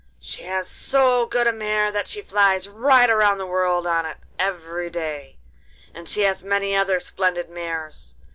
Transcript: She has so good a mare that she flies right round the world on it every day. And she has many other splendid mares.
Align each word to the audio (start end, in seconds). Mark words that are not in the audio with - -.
She 0.19 0.45
has 0.45 0.67
so 0.67 1.27
good 1.27 1.45
a 1.45 1.53
mare 1.53 1.91
that 1.91 2.07
she 2.07 2.23
flies 2.23 2.67
right 2.67 3.05
round 3.15 3.39
the 3.39 3.45
world 3.45 3.85
on 3.85 4.03
it 4.07 4.17
every 4.39 4.89
day. 4.89 5.37
And 5.93 6.09
she 6.09 6.21
has 6.21 6.43
many 6.43 6.75
other 6.75 6.99
splendid 6.99 7.51
mares. 7.51 8.15